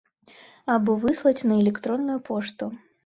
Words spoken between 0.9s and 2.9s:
выслаць на электронную пошту.